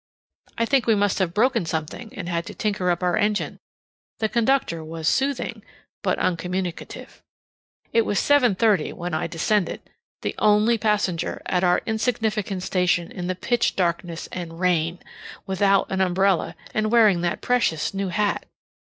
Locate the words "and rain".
14.31-14.97